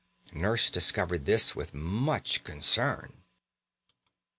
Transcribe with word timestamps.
Nurse 0.33 0.71
discovered 0.71 1.25
this 1.25 1.55
with 1.55 1.75
much 1.75 2.43
concern. 2.43 3.21